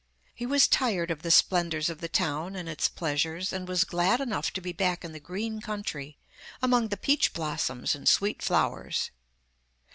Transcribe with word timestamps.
He 0.33 0.47
was 0.47 0.67
tired 0.67 1.11
of 1.11 1.21
the 1.21 1.29
splendours 1.29 1.87
of 1.87 2.01
the 2.01 2.07
town 2.09 2.55
and 2.55 2.67
its 2.67 2.87
pleasures, 2.87 3.53
and 3.53 3.67
was 3.67 3.83
glad 3.83 4.19
enough 4.19 4.49
to 4.53 4.59
be 4.59 4.71
back 4.73 5.05
in 5.05 5.11
the 5.11 5.19
green 5.19 5.59
country, 5.61 6.17
among 6.59 6.87
the 6.87 6.97
peach 6.97 7.33
blossoms 7.33 7.93
and 7.93 8.09
sweet 8.09 8.41
flowers. 8.41 9.11